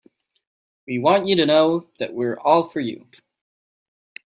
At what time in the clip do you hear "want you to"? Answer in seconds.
0.97-1.45